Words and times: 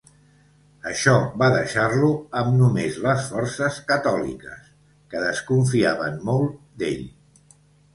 Això 0.91 1.13
va 1.41 1.49
deixar-lo 1.55 2.09
amb 2.41 2.57
només 2.63 2.99
les 3.05 3.29
forces 3.35 3.79
catòliques, 3.95 4.75
que 5.13 5.27
desconfiaven 5.31 6.23
molt 6.33 6.63
d'ell. 6.83 7.11